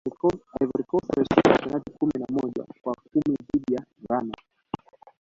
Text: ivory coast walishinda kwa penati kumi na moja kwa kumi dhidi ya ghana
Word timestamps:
ivory 0.61 0.83
coast 0.89 1.09
walishinda 1.09 1.51
kwa 1.57 1.59
penati 1.61 1.91
kumi 1.91 2.13
na 2.19 2.25
moja 2.33 2.65
kwa 2.81 2.93
kumi 2.95 3.35
dhidi 3.53 3.73
ya 3.73 3.85
ghana 4.09 4.33